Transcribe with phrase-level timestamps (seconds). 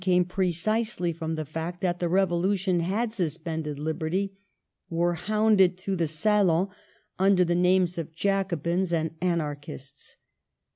[0.01, 4.33] 9 1 came precisely from the fact that the Revolution had suspended liberty,
[4.89, 6.69] were hounded through the salons
[7.19, 10.17] under the names of Jacobins and Anarch ists.